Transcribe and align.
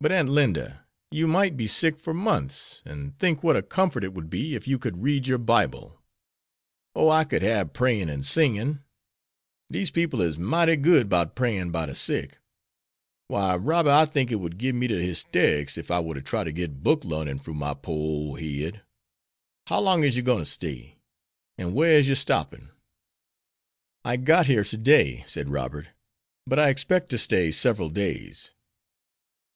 "But, 0.00 0.12
Aunt 0.12 0.28
Linda, 0.28 0.86
you 1.10 1.26
might 1.26 1.56
be 1.56 1.66
sick 1.66 1.98
for 1.98 2.14
months, 2.14 2.82
and 2.84 3.18
think 3.18 3.42
what 3.42 3.56
a 3.56 3.62
comfort 3.62 4.04
it 4.04 4.14
would 4.14 4.30
be 4.30 4.54
if 4.54 4.68
you 4.68 4.78
could 4.78 5.02
read 5.02 5.26
your 5.26 5.38
Bible." 5.38 6.00
"Oh, 6.94 7.08
I 7.10 7.24
could 7.24 7.42
hab 7.42 7.72
prayin' 7.72 8.08
and 8.08 8.24
singin'. 8.24 8.84
Dese 9.72 9.90
people 9.90 10.22
is 10.22 10.38
mighty 10.38 10.76
good 10.76 11.08
'bout 11.08 11.34
prayin' 11.34 11.72
by 11.72 11.86
de 11.86 11.96
sick. 11.96 12.38
Why, 13.26 13.56
Robby, 13.56 13.90
I 13.90 14.04
think 14.04 14.30
it 14.30 14.36
would 14.36 14.56
gib 14.56 14.76
me 14.76 14.86
de 14.86 15.02
hysterics 15.04 15.76
ef 15.76 15.90
I 15.90 15.98
war 15.98 16.14
to 16.14 16.22
try 16.22 16.44
to 16.44 16.52
git 16.52 16.84
book 16.84 17.02
larnin' 17.04 17.40
froo 17.40 17.54
my 17.54 17.74
pore 17.74 17.96
ole 17.96 18.36
head. 18.36 18.82
How 19.66 19.80
long 19.80 20.04
is 20.04 20.16
yer 20.16 20.22
gwine 20.22 20.38
to 20.38 20.44
stay? 20.44 21.00
An' 21.56 21.72
whar 21.74 21.86
is 21.86 22.06
yer 22.06 22.14
stoppin?" 22.14 22.70
"I 24.04 24.16
got 24.16 24.46
here 24.46 24.62
to 24.62 24.76
day," 24.76 25.24
said 25.26 25.48
Robert, 25.50 25.88
"but 26.46 26.60
I 26.60 26.68
expect 26.68 27.10
to 27.10 27.18
stay 27.18 27.50
several 27.50 27.88
days." 27.90 28.52